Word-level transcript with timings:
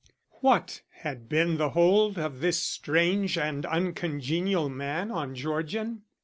What 0.39 0.81
had 1.03 1.29
been 1.29 1.57
the 1.57 1.69
hold 1.69 2.17
of 2.17 2.39
this 2.39 2.57
strange 2.59 3.37
and 3.37 3.67
uncongenial 3.67 4.67
man 4.67 5.11
on 5.11 5.35
Georgian? 5.35 6.05